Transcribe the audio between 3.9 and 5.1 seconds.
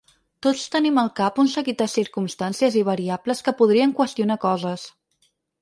qüestionar coses.